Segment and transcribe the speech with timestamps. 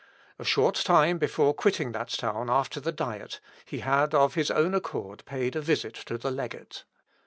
[0.39, 4.73] A short time before quitting that town after the Diet, he had of his own
[4.73, 6.85] accord paid a visit to the legate.